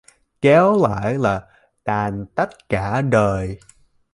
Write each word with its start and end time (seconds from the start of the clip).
Khéo 0.41 0.77
lại 0.87 1.17
là 1.17 1.47
tàn 1.83 2.25
tật 2.35 2.49
cả 2.69 3.01
đời 3.01 3.59